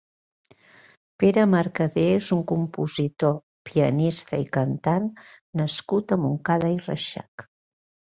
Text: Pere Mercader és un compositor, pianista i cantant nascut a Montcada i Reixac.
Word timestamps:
Pere 1.23 1.43
Mercader 1.51 2.05
és 2.13 2.31
un 2.37 2.41
compositor, 2.53 3.37
pianista 3.71 4.43
i 4.47 4.51
cantant 4.59 5.09
nascut 5.65 6.19
a 6.19 6.23
Montcada 6.27 6.77
i 6.79 6.85
Reixac. 6.91 7.51